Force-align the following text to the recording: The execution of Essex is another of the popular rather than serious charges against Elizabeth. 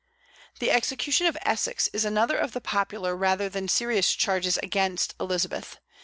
The 0.59 0.71
execution 0.71 1.27
of 1.27 1.37
Essex 1.43 1.87
is 1.89 2.05
another 2.05 2.35
of 2.35 2.53
the 2.53 2.59
popular 2.59 3.15
rather 3.15 3.49
than 3.49 3.67
serious 3.67 4.15
charges 4.15 4.57
against 4.63 5.13
Elizabeth. 5.19 5.77